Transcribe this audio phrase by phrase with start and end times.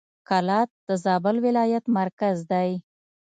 [0.29, 2.71] کلات د زابل ولایت مرکز دی.